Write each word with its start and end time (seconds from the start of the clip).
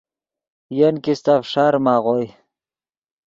ین 0.77 0.95
کیستہ 1.03 1.33
فݰاریم 1.49 1.85
آغوئے۔ 1.93 2.25